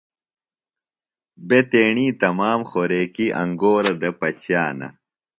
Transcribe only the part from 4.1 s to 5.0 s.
پچِیانہ۔